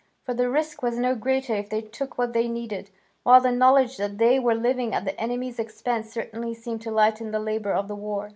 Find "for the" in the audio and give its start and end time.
0.23-0.49